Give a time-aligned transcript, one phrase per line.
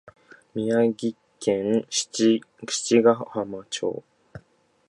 [0.55, 2.41] 宮城県七
[3.03, 4.03] ヶ浜町